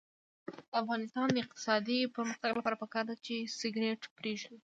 [0.71, 4.57] د افغانستان د اقتصادي پرمختګ لپاره پکار ده چې سګرټ پریږدو.